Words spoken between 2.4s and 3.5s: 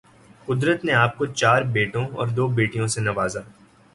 بیٹیوں سے نوازا